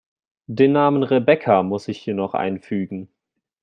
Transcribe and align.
Den 0.47 0.71
Namen 0.71 1.03
Rebecca 1.03 1.61
muss 1.61 1.87
ich 1.87 1.99
hier 1.99 2.15
noch 2.15 2.33
einfügen. 2.33 3.07